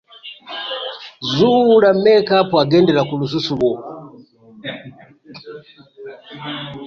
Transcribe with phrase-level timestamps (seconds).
[1.33, 3.71] Zuula mekaapu agendera ku lususu lwo.